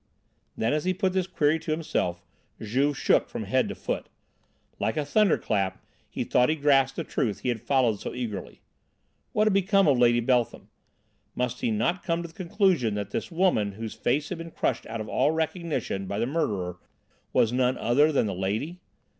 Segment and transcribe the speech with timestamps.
[0.57, 2.25] Then as he put this query to himself,
[2.59, 4.09] Juve shook from head to foot.
[4.79, 8.61] Like a thunderclap he thought he grasped the truth he had followed so eagerly.
[9.31, 10.69] What had become of Lady Beltham?
[11.35, 14.87] Must he not come to the conclusion that this woman whose face had been crushed
[14.87, 16.79] out of all recognition by the murderer
[17.31, 18.79] was none other than the lady?